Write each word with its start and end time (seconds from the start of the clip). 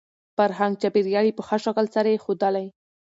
فرهنګ 0.37 0.73
،چاپېريال 0.81 1.25
يې 1.27 1.33
په 1.37 1.43
ښه 1.47 1.57
شکل 1.65 1.85
سره 1.95 2.07
يې 2.13 2.19
ښودلى. 2.23 2.65